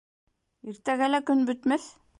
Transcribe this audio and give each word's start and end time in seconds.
Иртәгә 0.73 1.11
лә 1.13 1.23
көн 1.31 1.47
бөтмәҫ. 1.51 1.91